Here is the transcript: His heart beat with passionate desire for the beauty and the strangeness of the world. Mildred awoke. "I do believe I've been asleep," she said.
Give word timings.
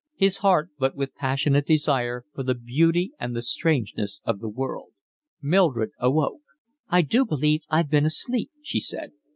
His 0.15 0.37
heart 0.37 0.71
beat 0.79 0.95
with 0.95 1.13
passionate 1.13 1.67
desire 1.67 2.25
for 2.33 2.41
the 2.41 2.55
beauty 2.55 3.11
and 3.19 3.35
the 3.35 3.41
strangeness 3.43 4.19
of 4.23 4.39
the 4.39 4.49
world. 4.49 4.93
Mildred 5.43 5.91
awoke. 5.99 6.41
"I 6.89 7.03
do 7.03 7.23
believe 7.23 7.65
I've 7.69 7.91
been 7.91 8.07
asleep," 8.07 8.49
she 8.63 8.79
said. 8.79 9.11